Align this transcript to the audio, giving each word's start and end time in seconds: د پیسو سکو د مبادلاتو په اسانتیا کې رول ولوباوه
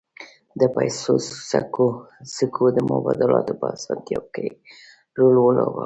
د 0.59 0.61
پیسو 0.75 1.13
سکو 2.39 2.65
د 2.75 2.79
مبادلاتو 2.91 3.53
په 3.59 3.67
اسانتیا 3.75 4.19
کې 4.33 4.47
رول 5.17 5.35
ولوباوه 5.41 5.79